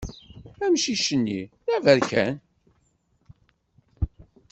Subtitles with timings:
[0.65, 2.35] Amcic-nni d aberkan.